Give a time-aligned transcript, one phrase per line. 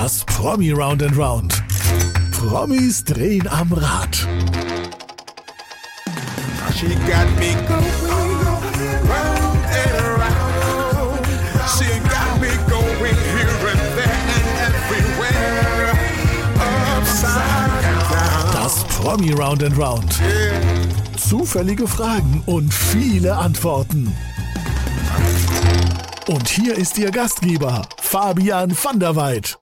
[0.00, 1.60] Das Promi Round and Round.
[2.30, 4.16] Promis drehen am Rad.
[6.72, 11.26] She got me going round and around.
[11.74, 15.98] She got me going here and there and everywhere.
[16.96, 18.52] Upside down.
[18.52, 20.14] Das Promi Round and Round.
[21.16, 24.14] Zufällige Fragen und viele Antworten.
[26.28, 29.58] Und hier ist Ihr Gastgeber, Fabian van der Weid.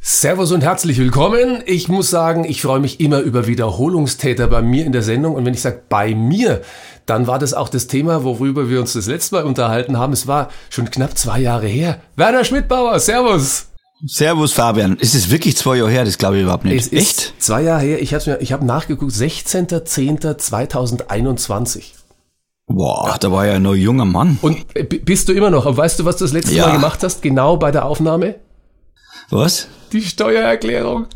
[0.00, 1.60] Servus und herzlich willkommen.
[1.66, 5.34] Ich muss sagen, ich freue mich immer über Wiederholungstäter bei mir in der Sendung.
[5.34, 6.62] Und wenn ich sage bei mir,
[7.04, 10.12] dann war das auch das Thema, worüber wir uns das letzte Mal unterhalten haben.
[10.12, 12.00] Es war schon knapp zwei Jahre her.
[12.16, 13.66] Werner Schmidtbauer, Servus.
[14.06, 14.96] Servus Fabian.
[14.98, 16.04] Ist es wirklich zwei Jahre her?
[16.04, 16.80] Das glaube ich überhaupt nicht.
[16.80, 18.00] Es ist zwei Jahre her.
[18.00, 19.10] Ich habe ich hab nachgeguckt.
[19.12, 21.82] 16.10.2021.
[22.68, 24.38] Boah, da war ja ein noch junger Mann.
[24.42, 24.64] Und
[25.04, 25.66] bist du immer noch?
[25.66, 26.68] Aber weißt du, was du das letzte Ja.
[26.68, 27.20] Mal gemacht hast?
[27.22, 28.36] Genau bei der Aufnahme?
[29.30, 29.68] Was?
[29.92, 31.06] Die Steuererklärung.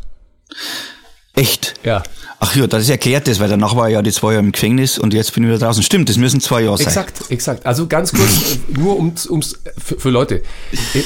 [1.35, 1.73] Echt?
[1.83, 2.03] Ja.
[2.45, 5.13] Ach ja, das erklärt das, weil danach war ja die zwei Jahre im Gefängnis und
[5.13, 5.81] jetzt bin ich wieder draußen.
[5.81, 6.87] Stimmt, das müssen zwei Jahre sein.
[6.87, 7.65] Exakt, exakt.
[7.65, 10.41] Also ganz kurz, äh, nur ums, ums für, für Leute.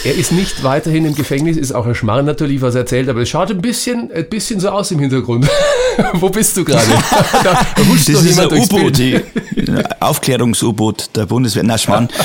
[0.04, 3.22] Er- ist nicht weiterhin im Gefängnis, ist auch ein Schmarrn natürlich, was er erzählt, aber
[3.22, 5.48] es schaut ein bisschen, ein bisschen so aus im Hintergrund.
[6.14, 6.88] Wo bist du gerade?
[7.44, 9.20] da Das ist ein U-Boot, die
[10.00, 11.64] Aufklärungs-U-Boot der Bundeswehr.
[11.64, 12.08] Na, Schmarrn.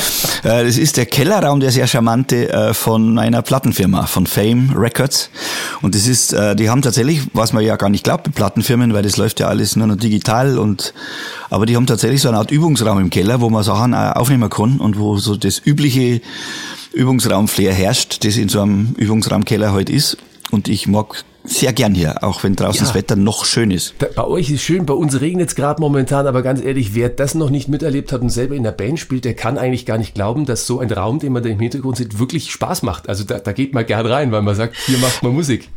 [0.43, 5.29] Äh, Das ist der Kellerraum, der sehr charmante, äh, von einer Plattenfirma, von Fame Records.
[5.81, 9.02] Und das ist, äh, die haben tatsächlich, was man ja gar nicht glaubt, Plattenfirmen, weil
[9.03, 10.93] das läuft ja alles nur noch digital und,
[11.49, 14.49] aber die haben tatsächlich so eine Art Übungsraum im Keller, wo man Sachen auch aufnehmen
[14.49, 16.21] kann und wo so das übliche
[16.93, 20.17] Übungsraum-Flair herrscht, das in so einem Übungsraumkeller halt ist.
[20.51, 22.85] Und ich mag sehr gern hier, auch wenn draußen Ja.
[22.85, 23.95] das Wetter noch schön ist.
[23.99, 27.09] Da- Bei euch ist schön, bei uns regnet es gerade momentan, aber ganz ehrlich, wer
[27.09, 29.97] das noch nicht miterlebt hat und selber in der Band spielt, der kann eigentlich gar
[29.97, 33.09] nicht glauben, dass so ein Raum, den man da im Hintergrund sieht, wirklich Spaß macht.
[33.09, 35.69] Also da, da geht man gern rein, weil man sagt, hier macht man Musik.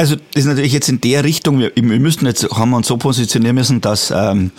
[0.00, 2.86] Also das ist natürlich jetzt in der Richtung, wir, wir müssten jetzt, haben wir uns
[2.86, 4.50] so positionieren müssen, dass, ähm,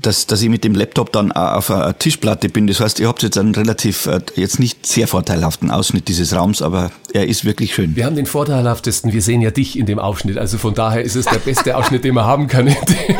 [0.00, 2.66] dass, dass ich mit dem Laptop dann auf einer Tischplatte bin.
[2.68, 6.62] Das heißt, ihr habt jetzt einen relativ, äh, jetzt nicht sehr vorteilhaften Ausschnitt dieses Raums,
[6.62, 7.96] aber er ist wirklich schön.
[7.96, 11.16] Wir haben den vorteilhaftesten, wir sehen ja dich in dem Aufschnitt, also von daher ist
[11.16, 12.74] es der beste Ausschnitt, den man haben kann.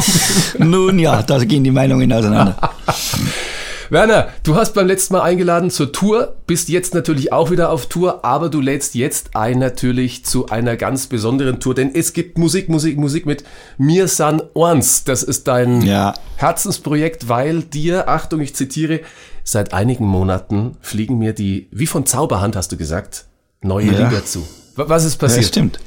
[0.59, 2.57] Nun ja, da gehen die Meinungen auseinander.
[3.93, 7.85] Werner, du hast beim letzten Mal eingeladen zur Tour, bist jetzt natürlich auch wieder auf
[7.91, 12.39] Tour, aber du lädst jetzt ein natürlich zu einer ganz besonderen Tour, denn es gibt
[12.39, 13.45] Musik, Musik, Musik mit
[13.77, 15.05] Mir San Orns.
[15.05, 16.15] Das ist dein Ja.
[16.37, 19.01] Herzensprojekt, weil dir, Achtung, ich zitiere,
[19.45, 23.27] seit einigen Monaten fliegen mir die, wie von Zauberhand hast du gesagt,
[23.61, 24.09] neue Ja.
[24.09, 24.39] Lieder zu.
[24.75, 25.45] Wa- Was ist Ja, passiert?
[25.49, 25.81] stimmt.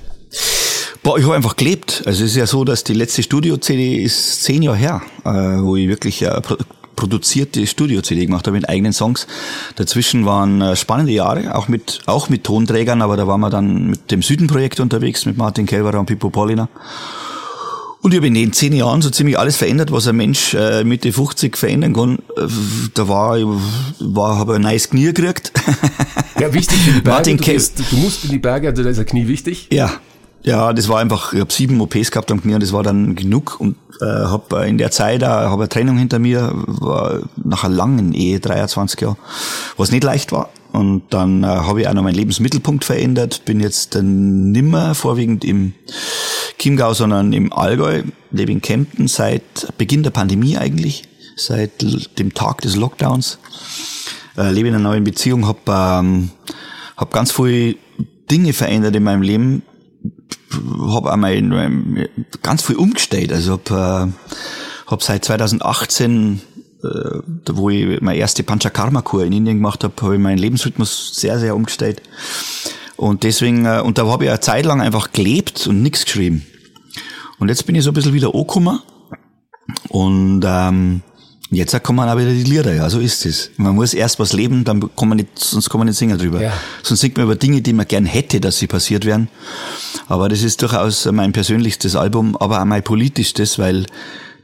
[1.01, 2.03] Boah, ich habe einfach gelebt.
[2.05, 5.29] Also es ist ja so, dass die letzte Studio-CD ist zehn Jahre her, äh,
[5.63, 6.39] wo ich wirklich äh,
[6.95, 9.27] produzierte Studio-CD gemacht habe mit eigenen Songs.
[9.75, 13.89] Dazwischen waren äh, spannende Jahre, auch mit auch mit Tonträgern, aber da waren wir dann
[13.89, 16.69] mit dem Süden-Projekt unterwegs, mit Martin Kelberer und Pippo Polliner.
[18.01, 20.83] Und ich habe in den zehn Jahren so ziemlich alles verändert, was ein Mensch äh,
[20.83, 22.19] Mitte 50 verändern kann.
[22.37, 22.47] Äh,
[22.93, 23.39] Da war,
[23.99, 25.51] war habe ein neues Knie gekriegt.
[26.37, 28.89] Ja, wichtig für die Berge, Martin du, gehst, du musst in die Berge, also da
[28.89, 29.69] ist ein Knie wichtig.
[29.71, 29.89] Ja,
[30.43, 33.15] ja, das war einfach, ich habe sieben OPs gehabt am Knie und das war dann
[33.15, 37.63] genug und äh, habe in der Zeit äh, habe eine Trennung hinter mir, war nach
[37.63, 39.17] einer langen Ehe, 23 Jahre,
[39.77, 40.49] was nicht leicht war.
[40.71, 45.45] Und dann äh, habe ich auch noch meinen Lebensmittelpunkt verändert, bin jetzt dann nimmer vorwiegend
[45.45, 45.73] im
[46.59, 51.03] Chiemgau, sondern im Allgäu, lebe in Kempten seit Beginn der Pandemie eigentlich,
[51.37, 51.85] seit
[52.19, 53.39] dem Tag des Lockdowns.
[54.37, 56.31] Äh, lebe in einer neuen Beziehung, habe ähm,
[56.97, 57.75] hab ganz viele
[58.29, 59.63] Dinge verändert in meinem Leben,
[60.93, 62.09] habe mein, mein,
[62.41, 63.31] ganz viel umgestellt.
[63.31, 66.41] Also habe äh, hab seit 2018,
[66.83, 66.87] äh,
[67.51, 71.55] wo ich meine erste Panchakarma-Kur in Indien gemacht habe, habe ich meinen Lebensrhythmus sehr, sehr
[71.55, 72.01] umgestellt.
[72.97, 76.45] Und deswegen, äh, und da habe ich eine Zeit lang einfach gelebt und nichts geschrieben.
[77.39, 78.79] Und jetzt bin ich so ein bisschen wieder angekommen.
[79.89, 81.01] Und ähm,
[81.51, 83.51] jetzt kommen auch wieder die Lieder, ja, so ist es.
[83.57, 86.41] Man muss erst was leben, dann kann man nicht, sonst kann man nicht singen drüber.
[86.41, 86.53] Ja.
[86.83, 89.29] Sonst singt man über Dinge, die man gern hätte, dass sie passiert wären.
[90.07, 93.85] Aber das ist durchaus mein persönlichstes Album, aber auch mein politischstes, weil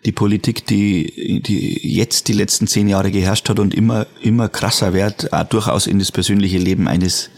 [0.05, 4.93] die Politik, die, die jetzt die letzten zehn Jahre geherrscht hat und immer, immer krasser
[4.93, 7.29] wird, auch durchaus in das persönliche Leben eines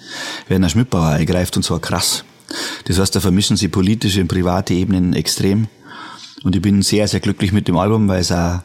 [0.47, 2.23] Werner Schmidtbauer eingreift und zwar krass.
[2.85, 5.67] Das heißt, da vermischen sie politische und private Ebenen extrem.
[6.43, 8.59] Und ich bin sehr, sehr glücklich mit dem Album, weil es auch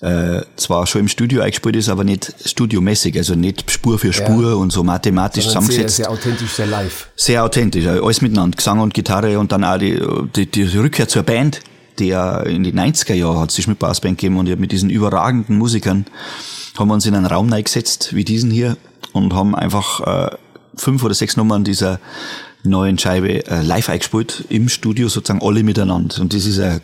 [0.00, 4.56] äh, zwar schon im Studio eingespielt ist, aber nicht studiomäßig, also nicht Spur für Spur
[4.58, 5.96] und so mathematisch Sondern sehr, zusammengesetzt.
[5.96, 7.08] sehr authentisch, sehr live.
[7.16, 9.98] Sehr authentisch, also alles miteinander, Gesang und Gitarre und dann auch die,
[10.34, 11.60] die, die Rückkehr zur Band,
[11.98, 14.90] die ja in die 90er Jahre hat es die Schmidtbaus Band gegeben und mit diesen
[14.90, 16.04] überragenden Musikern
[16.78, 18.76] haben wir uns in einen Raum reingesetzt, wie diesen hier,
[19.12, 20.36] und haben einfach äh,
[20.76, 22.00] fünf oder sechs Nummern dieser
[22.64, 26.20] neuen Scheibe äh, live eingespielt im Studio sozusagen alle miteinander.
[26.20, 26.80] Und das ist ein äh,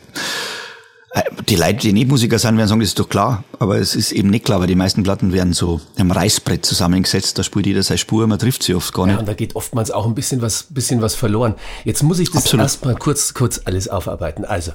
[1.49, 3.45] die Leute, die nicht Musiker sind, werden sagen, das ist doch klar.
[3.59, 7.39] Aber es ist eben nicht klar, weil die meisten Platten werden so am Reißbrett zusammengesetzt.
[7.39, 9.15] Da spielt jeder seine Spur, man trifft sie oft gar nicht.
[9.15, 11.55] Ja, und da geht oftmals auch ein bisschen was, bisschen was verloren.
[11.85, 12.65] Jetzt muss ich das Absolut.
[12.65, 14.45] erstmal kurz, kurz alles aufarbeiten.
[14.47, 14.73] Also,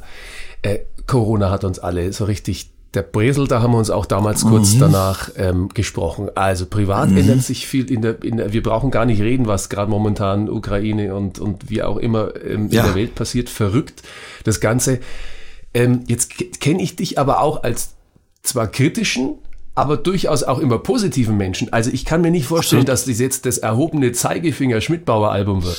[0.62, 4.44] äh, Corona hat uns alle so richtig der Bresel, da haben wir uns auch damals
[4.44, 4.80] kurz Mhm.
[4.80, 6.30] danach ähm, gesprochen.
[6.36, 9.70] Also privat ändert sich viel in der, in der, wir brauchen gar nicht reden, was
[9.70, 12.82] gerade momentan Ukraine und, und wie auch immer ähm, Ja.
[12.82, 13.50] in der Welt passiert.
[13.50, 14.04] Verrückt,
[14.46, 15.00] das Ganze.
[15.78, 17.92] Ähm, jetzt kenne ich dich aber auch als
[18.42, 19.36] zwar kritischen,
[19.76, 21.72] aber durchaus auch immer positiven Menschen.
[21.72, 22.94] Also ich kann mir nicht vorstellen, Absolut.
[22.94, 25.78] dass das jetzt das erhobene Zeigefinger Schmidbauer Album wird.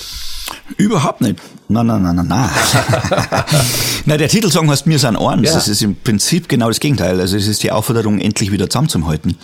[0.77, 1.41] Überhaupt nicht.
[1.67, 2.51] Nein, nein, nein, nein, nein.
[4.07, 5.49] nein, der Titelsong heißt Mir sind eins.
[5.49, 5.55] Ja.
[5.55, 7.21] Das ist im Prinzip genau das Gegenteil.
[7.21, 9.37] Also es ist die Aufforderung, endlich wieder zusammenzuhalten.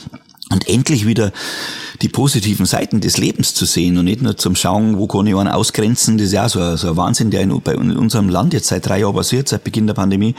[0.50, 1.32] Und endlich wieder
[2.02, 5.34] die positiven Seiten des Lebens zu sehen und nicht nur zum Schauen, wo kann ich
[5.34, 6.18] einen ausgrenzen.
[6.18, 8.86] Das ist ja so ein, so ein Wahnsinn, der in, bei unserem Land jetzt seit
[8.86, 10.34] drei Jahren passiert, seit Beginn der Pandemie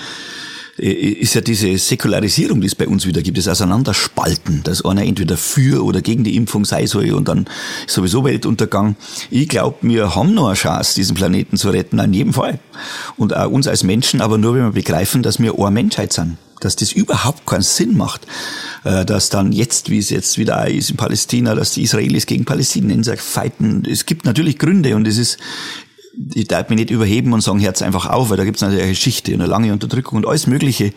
[0.77, 5.37] ist ja diese Säkularisierung, die es bei uns wieder gibt, das Auseinanderspalten, dass einer entweder
[5.37, 7.45] für oder gegen die Impfung sein soll und dann
[7.87, 8.97] sowieso Weltuntergang.
[9.29, 12.59] Ich glaube, wir haben noch eine Chance, diesen Planeten zu retten, in jedem Fall.
[13.15, 16.37] Und auch uns als Menschen, aber nur, wenn wir begreifen, dass wir eine Menschheit sind.
[16.65, 18.27] Dass das überhaupt keinen Sinn macht,
[18.83, 22.45] äh, dass dann jetzt, wie es jetzt wieder ist in Palästina, dass die Israelis gegen
[22.45, 23.83] Palästinenser fighten.
[23.89, 25.37] Es gibt natürlich Gründe und es ist
[26.33, 28.91] ich darf mich nicht überheben und sagen, Herz einfach auf, weil da gibt's natürlich eine
[28.91, 30.93] Geschichte und eine lange Unterdrückung und alles Mögliche.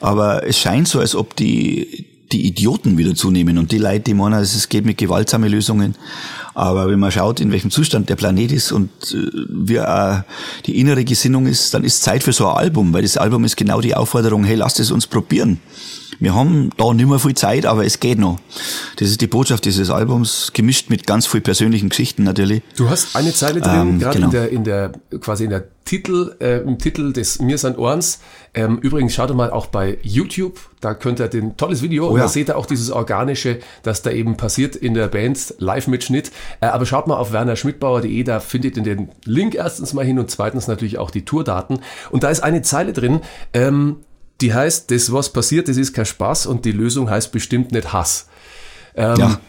[0.00, 4.14] Aber es scheint so, als ob die, die Idioten wieder zunehmen und die Leute, die
[4.14, 5.94] meinen, es geht mit gewaltsamen Lösungen.
[6.54, 10.22] Aber wenn man schaut, in welchem Zustand der Planet ist und äh, wie auch
[10.64, 13.56] die innere Gesinnung ist, dann ist Zeit für so ein Album, weil das Album ist
[13.56, 15.60] genau die Aufforderung, hey, lasst es uns probieren.
[16.18, 18.38] Wir haben da nicht mehr viel Zeit, aber es geht noch.
[18.96, 22.62] Das ist die Botschaft dieses Albums, gemischt mit ganz viel persönlichen Geschichten natürlich.
[22.76, 24.26] Du hast eine Zeile drin, Ähm, gerade genau.
[24.26, 28.18] in der, in der, quasi in der Titel, äh, im Titel des Mir sind Ohrens.
[28.54, 32.16] Ähm, übrigens, schaut mal auch bei YouTube, da könnt ihr den tolles Video und Oh
[32.16, 32.24] ja.
[32.24, 36.32] da seht ihr auch dieses Organische, das da eben passiert in der Band, Live-Mitschnitt.
[36.60, 40.30] Äh, aber schaut mal auf wernerschmidtbauer.de, da findet ihr den Link erstens mal hin und
[40.30, 41.78] zweitens natürlich auch die Tourdaten.
[42.10, 43.20] Und da ist eine Zeile drin,
[43.52, 43.96] ähm,
[44.40, 47.92] die heißt, das was passiert, das ist kein Spaß und die Lösung heißt bestimmt nicht
[47.92, 48.28] Hass.
[48.94, 49.40] Ähm, Ja.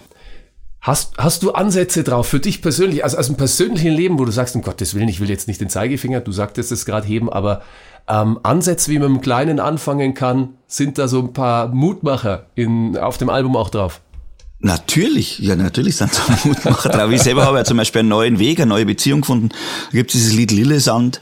[0.79, 4.31] Hast, hast du Ansätze drauf für dich persönlich, also aus dem persönlichen Leben, wo du
[4.31, 7.29] sagst, um Gottes Willen, ich will jetzt nicht den Zeigefinger, du sagtest es gerade heben,
[7.29, 7.61] aber
[8.07, 12.95] ähm, Ansätze, wie man im Kleinen anfangen kann, sind da so ein paar Mutmacher in,
[12.95, 13.99] auf dem Album auch drauf.
[14.59, 17.11] Natürlich, ja natürlich sind da Mutmacher drauf.
[17.11, 19.49] Ich selber habe ja zum Beispiel einen neuen Weg, eine neue Beziehung gefunden.
[19.91, 21.21] Da gibt es dieses Lied Lillesand,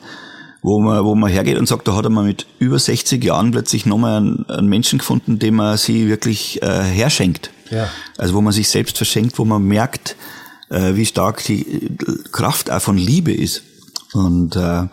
[0.65, 3.51] wo man, wo man hergeht und sagt, da hat er mal mit über 60 Jahren
[3.51, 7.51] plötzlich nochmal einen, einen Menschen gefunden, dem man sie wirklich äh, herschenkt.
[7.69, 7.87] Ja.
[8.17, 10.15] Also wo man sich selbst verschenkt, wo man merkt,
[10.69, 11.95] äh, wie stark die
[12.31, 13.61] Kraft auch von Liebe ist.
[14.13, 14.87] Und äh,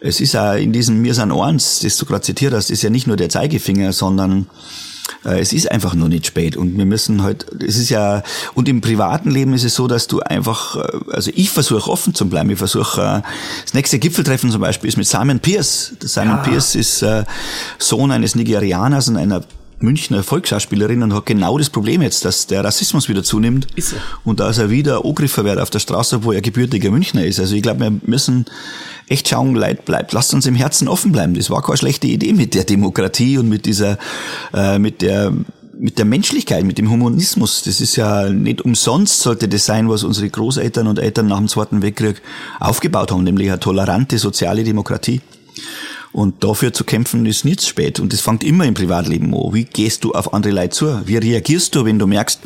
[0.00, 2.90] es ist auch in diesem Mir sind eins, das du gerade zitiert hast, ist ja
[2.90, 4.48] nicht nur der Zeigefinger, sondern
[5.24, 8.22] es ist einfach nur nicht spät und wir müssen halt, es ist ja,
[8.54, 12.14] und im privaten Leben ist es so, dass du einfach, äh, also ich versuche offen
[12.14, 13.22] zu bleiben, ich versuche, äh,
[13.62, 15.94] das nächste Gipfeltreffen zum Beispiel ist mit Simon Pierce.
[16.00, 17.24] Simon Pierce ist äh,
[17.78, 19.42] Sohn eines Nigerianers und einer
[19.80, 23.98] Münchner Volksschauspielerin und hat genau das Problem jetzt, dass der Rassismus wieder zunimmt Ist er.
[24.24, 27.40] und dass er wieder angegriffen wird auf der Straße, wo er gebürtiger Münchner ist.
[27.40, 28.46] Also ich glaube, wir müssen
[29.08, 31.34] echt schauen, Leid bleibt, lasst uns im Herzen offen bleiben.
[31.34, 33.98] Das war keine schlechte Idee mit der Demokratie und mit dieser,
[34.52, 35.32] äh, mit der
[35.76, 37.62] mit der Menschlichkeit, mit dem Humanismus.
[37.62, 41.48] Das ist ja nicht umsonst sollte das sein, was unsere Großeltern und Eltern nach dem
[41.48, 42.22] Zweiten Weltkrieg
[42.60, 45.20] aufgebaut haben, nämlich eine tolerante soziale Demokratie.
[46.14, 47.98] Und dafür zu kämpfen ist nicht zu spät.
[47.98, 49.52] Und das fängt immer im Privatleben an.
[49.52, 51.00] Wie gehst du auf andere Leute zu?
[51.06, 52.38] Wie reagierst du, wenn du merkst,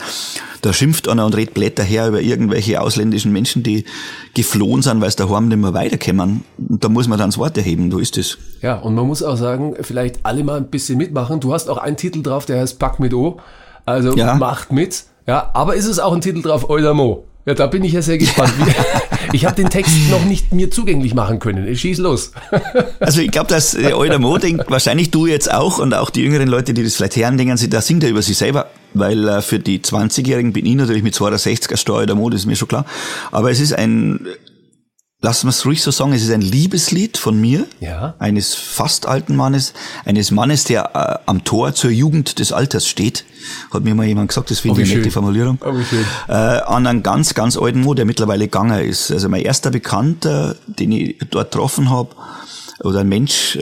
[0.63, 3.85] da schimpft einer und redet Blätter her über irgendwelche ausländischen Menschen, die
[4.33, 6.45] geflohen sind, weil sie daheim nicht mehr weiterkommen.
[6.57, 7.91] Und da muss man dann das Wort erheben.
[7.91, 8.39] So ist es.
[8.63, 11.39] Ja, und man muss auch sagen, vielleicht alle mal ein bisschen mitmachen.
[11.39, 13.39] Du hast auch einen Titel drauf, der heißt Pack mit O.
[13.85, 14.35] Also Ja.
[14.35, 15.05] macht mit.
[15.27, 17.25] Ja, aber ist es auch ein Titel drauf, Euler Mo?
[17.45, 18.53] Ja, da bin ich ja sehr gespannt.
[18.59, 18.73] Wie-
[19.33, 21.75] ich habe den Text noch nicht mir zugänglich machen können.
[21.75, 22.33] Schieß los.
[23.01, 26.49] Also ich glaube, dass äh, Mo denkt, wahrscheinlich du jetzt auch und auch die jüngeren
[26.49, 28.67] Leute, die das vielleicht hören, denken sie, da singt er über sich selber.
[28.95, 32.47] Weil äh, für die 20-Jährigen bin ich natürlich mit 62er Steuer der Mo, das ist
[32.47, 32.87] mir schon klar.
[33.31, 34.27] Aber es ist ein,
[35.21, 38.15] lassen wir es ruhig so sagen, es ist ein Liebeslied von mir, Ja.
[38.19, 39.73] eines fast alten Mannes,
[40.05, 43.25] eines Mannes, der äh, am Tor zur Jugend des Alters steht.
[43.73, 45.01] Hat mir mal jemand gesagt, das Oh, finde ich eine schön.
[45.03, 45.59] nette Formulierung.
[45.65, 45.75] Oh.
[46.29, 49.11] Äh, an einen ganz, ganz alten Mo, der mittlerweile gegangen ist.
[49.11, 52.11] Also mein erster Bekannter, den ich dort getroffen habe,
[52.85, 53.59] oder ein Mensch,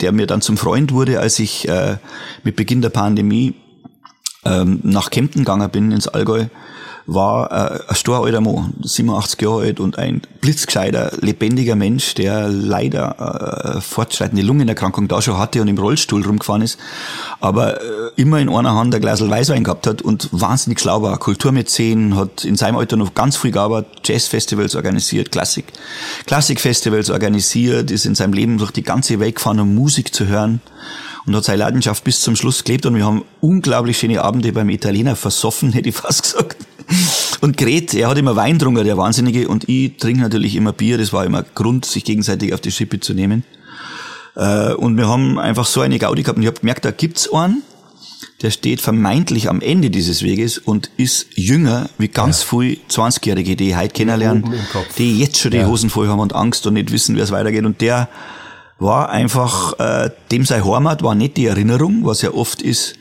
[0.00, 1.98] der mir dann zum Freund wurde, als ich äh,
[2.44, 3.54] mit Beginn der Pandemie
[4.46, 6.46] ähm, nach Kempten gegangen bin, ins Allgäu,
[7.06, 13.76] war äh, ein storalter Mann, 87 Jahre alt und ein blitzgescheiter, lebendiger Mensch, der leider
[13.76, 16.78] äh, fortschreitende Lungenerkrankung da schon hatte und im Rollstuhl rumgefahren ist,
[17.40, 17.84] aber äh,
[18.16, 21.18] immer in einer Hand ein Glas Weißwein gehabt hat und wahnsinnig schlau war.
[21.18, 25.66] Kulturmäzen, hat in seinem Alter noch ganz viel gearbeitet, Jazzfestivals organisiert, Klassik,
[26.26, 30.60] Klassikfestivals organisiert, ist in seinem Leben durch die ganze Welt gefahren, um Musik zu hören
[31.26, 34.68] und hat seine Leidenschaft bis zum Schluss gelebt und wir haben unglaublich schöne Abende beim
[34.68, 36.63] Italiener versoffen, hätte ich fast gesagt.
[37.44, 40.96] Und Gret, er hat immer Wein getrunken, der Wahnsinnige, und ich trinke natürlich immer Bier,
[40.96, 43.44] das war immer Grund, sich gegenseitig auf die Schippe zu nehmen.
[44.34, 47.30] Äh, und wir haben einfach so eine Gaudi gehabt und ich habe gemerkt, da gibt's
[47.30, 47.62] einen,
[48.40, 52.48] der steht vermeintlich am Ende dieses Weges und ist jünger wie ganz ja.
[52.48, 54.54] viele 20-Jährige, die ich heute kennenlernen,
[54.96, 55.66] die jetzt schon die ja.
[55.66, 57.66] Hosen voll haben und Angst und nicht wissen, wie es weitergeht.
[57.66, 58.08] Und der
[58.78, 62.94] war einfach, äh, dem sein Heimat war nicht die Erinnerung, was ja oft ist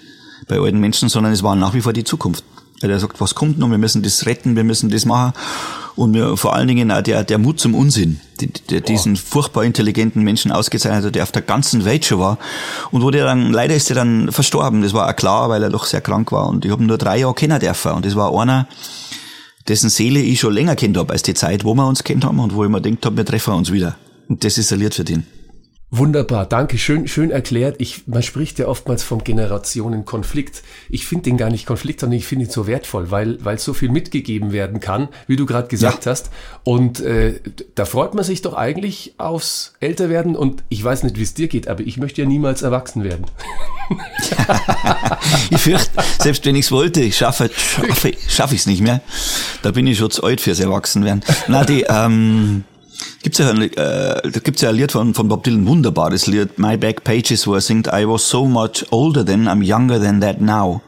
[0.49, 2.43] bei alten Menschen, sondern es war nach wie vor die Zukunft.
[2.87, 5.33] Der sagt, was kommt noch, wir müssen das retten, wir müssen das machen.
[5.95, 9.63] Und wir, vor allen Dingen auch der, der Mut zum Unsinn, die, der diesen furchtbar
[9.63, 12.39] intelligenten Menschen ausgezeichnet hat, der auf der ganzen Welt schon war.
[12.91, 14.81] Und wo der dann, leider ist er dann verstorben.
[14.81, 16.47] Das war auch klar, weil er doch sehr krank war.
[16.49, 17.91] Und ich habe nur drei Jahre kennen dürfen.
[17.91, 18.67] Und das war einer,
[19.67, 22.39] dessen Seele ich schon länger kennt habe als die Zeit, wo wir uns kennt haben
[22.39, 23.95] und wo ich mir gedacht habe, wir treffen uns wieder.
[24.27, 25.25] Und das ist Lied für den.
[25.95, 27.75] Wunderbar, danke, schön, schön erklärt.
[27.77, 30.63] Ich, man spricht ja oftmals vom Generationenkonflikt.
[30.89, 33.75] Ich finde den gar nicht Konflikt, sondern ich finde ihn so wertvoll, weil, weil so
[33.75, 36.11] viel mitgegeben werden kann, wie du gerade gesagt ja.
[36.11, 36.31] hast.
[36.63, 37.39] Und äh,
[37.75, 40.35] da freut man sich doch eigentlich aufs Älterwerden.
[40.35, 43.27] Und ich weiß nicht, wie es dir geht, aber ich möchte ja niemals erwachsen werden.
[45.51, 49.01] ich fürchte, selbst wenn ich es wollte, ich schaffe schaffe, schaffe ich es nicht mehr.
[49.61, 51.23] Da bin ich schon zu alt fürs Erwachsenwerden.
[51.47, 52.63] Na, die, ähm,
[53.21, 56.77] Gibt's ja, äh, da gibt's ja ein Lied von, von Bob Dylan, wunderbares Lied, My
[56.77, 60.41] Back Pages, wo er singt, I was so much older then, I'm younger than that
[60.41, 60.81] now.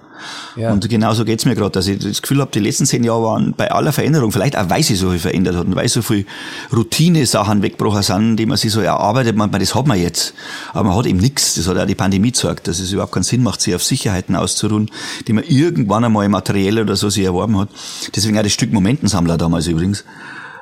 [0.56, 0.72] Ja.
[0.72, 3.54] Und genauso geht's mir gerade, dass ich das Gefühl habe, die letzten zehn Jahre waren
[3.56, 6.26] bei aller Veränderung, vielleicht auch weil sie so viel verändert hat und weil so viel
[6.74, 10.34] Routine-Sachen weggebrochen sind, die man sich so erarbeitet, man, das hat man jetzt.
[10.74, 11.56] Aber man hat eben nichts.
[11.56, 14.36] Das hat auch die Pandemie gezeigt, dass es überhaupt keinen Sinn macht, sich auf Sicherheiten
[14.36, 14.90] auszuruhen,
[15.28, 17.70] die man irgendwann einmal materiell oder so sich erworben hat.
[18.16, 20.04] Deswegen auch das Stück Momentensammler damals übrigens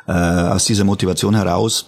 [0.08, 1.86] äh, aus dieser Motivation heraus.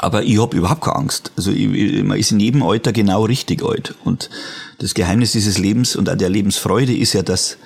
[0.00, 1.32] Aber ich habe überhaupt keine Angst.
[1.36, 3.94] Also ich, man ist in jedem Alter genau richtig alt.
[4.04, 4.30] Und
[4.78, 7.58] das Geheimnis dieses Lebens und auch der Lebensfreude ist ja, dass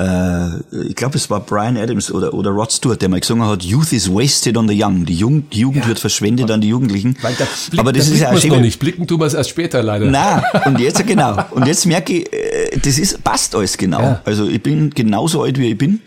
[0.00, 3.62] äh, ich glaube, es war Brian Adams oder, oder Rod Stewart, der mal gesungen hat,
[3.62, 5.04] Youth is wasted on the young.
[5.04, 5.88] Die, Jung, die Jugend ja.
[5.88, 7.16] wird verschwendet an die Jugendlichen.
[7.20, 8.78] Weil da blick, Aber das da ist ja noch nicht.
[8.78, 10.06] Blicken tun wir es erst später leider.
[10.06, 11.36] Nein, und jetzt genau.
[11.50, 14.00] Und jetzt merke ich, äh, das ist, passt alles genau.
[14.00, 14.22] Ja.
[14.24, 16.00] Also ich bin genauso alt, wie ich bin.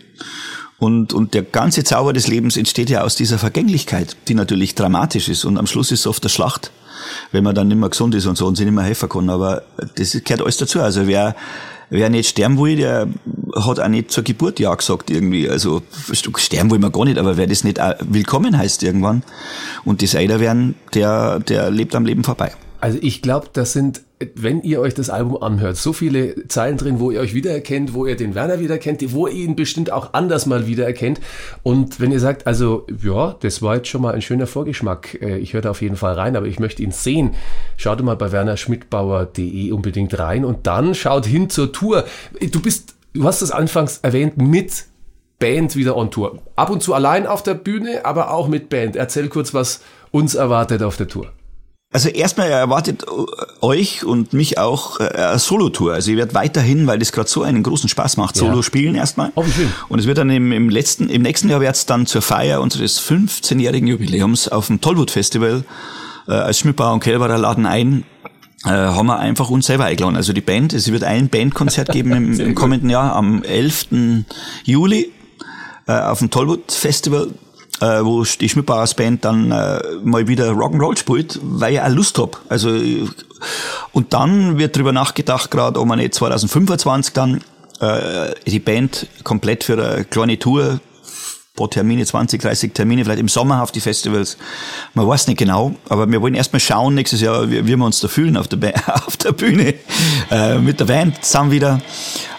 [0.78, 5.28] Und, und der ganze Zauber des Lebens entsteht ja aus dieser Vergänglichkeit, die natürlich dramatisch
[5.28, 5.44] ist.
[5.44, 6.72] Und am Schluss ist es oft der Schlacht,
[7.32, 9.30] wenn man dann nicht mehr gesund ist und so und sich nicht mehr helfen kann.
[9.30, 9.62] Aber
[9.96, 10.80] das gehört alles dazu.
[10.80, 11.36] Also wer,
[11.90, 13.08] wer nicht sterben will, der
[13.54, 15.48] hat auch nicht zur Geburt Ja gesagt irgendwie.
[15.48, 19.22] Also sterben will man gar nicht, aber wer das nicht willkommen heißt irgendwann
[19.84, 22.52] und das Eider werden, der, der lebt am Leben vorbei.
[22.80, 24.02] Also ich glaube, das sind,
[24.34, 28.06] wenn ihr euch das Album anhört, so viele Zeilen drin, wo ihr euch wiedererkennt, wo
[28.06, 31.20] ihr den Werner wiedererkennt, wo ihr ihn bestimmt auch anders mal wiedererkennt.
[31.62, 35.38] Und wenn ihr sagt, also ja, das war jetzt schon mal ein schöner Vorgeschmack, äh,
[35.38, 37.34] ich höre da auf jeden Fall rein, aber ich möchte ihn sehen,
[37.76, 42.04] schaut mal bei wernerschmidtbauer.de unbedingt rein und dann schaut hin zur Tour.
[42.50, 44.86] Du bist, du hast es anfangs erwähnt, mit
[45.38, 46.38] Band wieder on Tour.
[46.56, 48.96] Ab und zu allein auf der Bühne, aber auch mit Band.
[48.96, 51.32] Erzähl kurz, was uns erwartet auf der Tour.
[51.94, 53.06] Also erstmal erwartet
[53.60, 55.94] euch und mich auch äh, eine Solo-Tour.
[55.94, 58.62] Also ich werde weiterhin, weil das gerade so einen großen Spaß macht, Solo ja.
[58.64, 59.30] spielen erstmal.
[59.36, 59.72] Oh, schön.
[59.88, 62.60] Und es wird dann im, im letzten, im nächsten Jahr wird es dann zur Feier
[62.60, 65.62] unseres 15-jährigen Jubiläums auf dem Tollwood Festival
[66.26, 68.02] äh, als Schmidbauer und Kälberer laden ein
[68.64, 70.16] äh, haben wir einfach uns selber eingeladen.
[70.16, 73.86] Also die Band, es wird ein Bandkonzert geben im, im kommenden Jahr am 11.
[74.64, 75.12] Juli
[75.86, 77.28] äh, auf dem Tollwood Festival
[77.80, 82.18] äh, wo die Schmidbauers Band dann äh, mal wieder Rock'n'Roll spielt, weil ich auch Lust
[82.18, 82.40] hab.
[82.48, 82.70] Also
[83.92, 87.40] und dann wird drüber nachgedacht, gerade ob man nicht 2025 dann
[87.80, 90.80] äh, die Band komplett für eine kleine Tour
[91.54, 94.36] pro Termine, 20, 30 Termine, vielleicht im Sommer auf die Festivals.
[94.94, 98.00] Man weiß nicht genau, aber wir wollen erstmal schauen nächstes Jahr, wie, wie wir uns
[98.00, 98.74] da fühlen auf der,
[99.06, 99.74] auf der Bühne
[100.30, 101.80] äh, mit der Band zusammen wieder.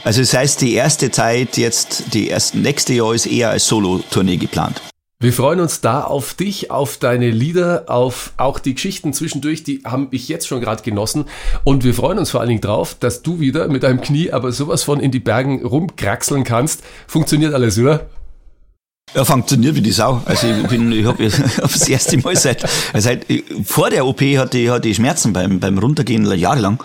[0.04, 4.38] Also das heißt, die erste Zeit jetzt, die erste nächste Jahr ist eher als Solo-Tournee
[4.38, 4.82] geplant.
[5.25, 9.82] Wir freuen uns da auf dich, auf deine Lieder, auf auch die Geschichten zwischendurch, die
[9.84, 11.25] haben ich jetzt schon gerade genossen.
[11.63, 14.51] Und wir freuen uns vor allen Dingen drauf, dass du wieder mit deinem Knie aber
[14.51, 16.84] sowas von in die Bergen rumkraxeln kannst.
[17.08, 18.05] Funktioniert alles, oder?
[19.15, 20.22] Ja, funktioniert wie die Sau.
[20.25, 21.27] Also ich bin, ich habe
[21.58, 22.63] das erste Mal seit,
[22.94, 23.25] seit
[23.63, 26.77] vor der OP hatte ich, hatte ich Schmerzen beim, beim Runtergehen jahrelang.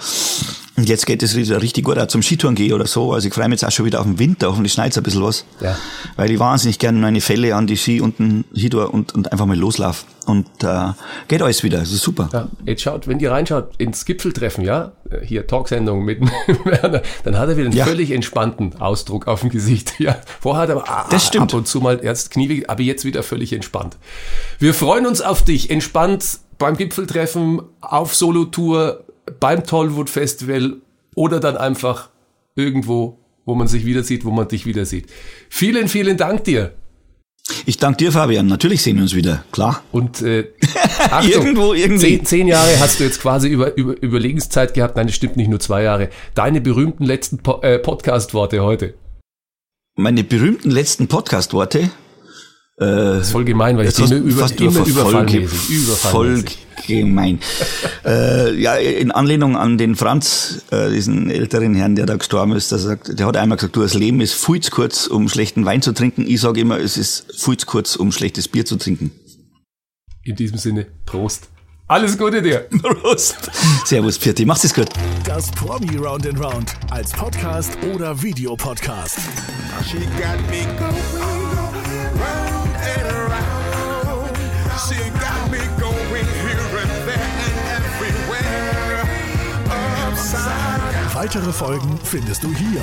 [0.76, 3.12] Und jetzt geht es wieder richtig gut, auch zum Skitouren gehen oder so.
[3.12, 5.22] Also ich freue mich jetzt auch schon wieder auf den Winter, hoffentlich schneit ein bisschen
[5.22, 5.44] was.
[5.60, 5.76] Ja.
[6.16, 9.58] Weil ich wahnsinnig gerne meine Fälle an die Ski unten hinter und, und einfach mal
[9.58, 10.06] loslaufe.
[10.26, 10.92] Und äh,
[11.28, 12.28] geht alles wieder, das ist super.
[12.32, 16.20] Ja, jetzt schaut, wenn ihr reinschaut ins Gipfeltreffen, ja, hier Talksendung mit
[16.64, 17.84] Werner, dann hat er wieder einen Ja.
[17.84, 19.94] völlig entspannten Ausdruck auf dem Gesicht.
[19.98, 21.52] Ja, vorher hat er aber ah, Das stimmt.
[21.52, 23.96] ab und zu mal erst Knie, aber jetzt wieder völlig entspannt.
[24.58, 29.04] Wir freuen uns auf dich, entspannt beim Gipfeltreffen, auf Solo-Tour,
[29.38, 30.76] beim Tollwood Festival
[31.14, 32.10] oder dann einfach
[32.54, 35.06] irgendwo, wo man sich wieder sieht, wo man dich wieder sieht.
[35.48, 36.72] Vielen, vielen Dank dir.
[37.66, 38.46] Ich danke dir, Fabian.
[38.46, 39.82] Natürlich sehen wir uns wieder, klar.
[39.92, 40.48] Und äh,
[41.10, 42.16] Achtung, Irgendwo, irgendwie.
[42.18, 44.96] Zehn, zehn Jahre hast du jetzt quasi über, über Überlegenszeit gehabt.
[44.96, 46.10] Nein, das stimmt nicht, nur zwei Jahre.
[46.34, 48.94] Deine berühmten letzten po äh, Podcast-Worte heute.
[49.96, 51.90] Meine berühmten letzten Podcast-Worte.
[52.80, 55.86] Das ist voll gemein, weil ich du über, fast immer voll, überfallmäßig.
[55.98, 56.42] voll
[56.86, 57.38] gemein.
[58.06, 62.72] äh, ja, in Anlehnung an den Franz, äh, diesen älteren Herrn, der da gestorben ist,
[62.72, 65.66] der, sagt, der hat einmal gesagt, du, das Leben ist viel zu kurz, um schlechten
[65.66, 66.24] Wein zu trinken.
[66.26, 69.10] Ich sage immer, es ist viel zu kurz, um schlechtes Bier zu trinken.
[70.22, 71.48] In diesem Sinne, Prost.
[71.86, 72.60] Alles Gute dir.
[72.82, 73.36] Prost.
[73.84, 74.46] Servus, Pirti.
[74.46, 74.88] Mach's es gut.
[75.26, 79.18] Das Promi Round and Round als Podcast oder Videopodcast.
[79.84, 81.39] She got me going
[91.22, 92.80] Weitere Folgen findest du hier.